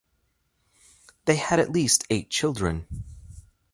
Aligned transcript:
They 1.25 1.35
had 1.35 1.59
at 1.59 1.69
least 1.71 2.05
eight 2.09 2.31
children. 2.31 2.87